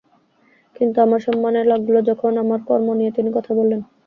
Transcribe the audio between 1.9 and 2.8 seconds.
যখন আমার